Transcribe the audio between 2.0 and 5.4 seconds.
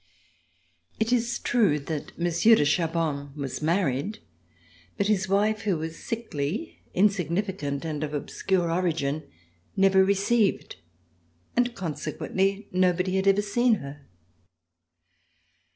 Monsieur de Chaban was married, but his